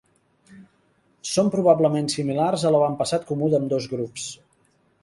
[1.33, 4.29] Són probablement similars a l'avantpassat comú d'ambdós grups.